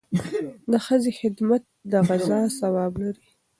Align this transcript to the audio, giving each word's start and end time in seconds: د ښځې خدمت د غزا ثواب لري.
د 0.71 0.73
ښځې 0.85 1.11
خدمت 1.19 1.63
د 1.91 1.93
غزا 2.07 2.39
ثواب 2.59 2.93
لري. 3.01 3.25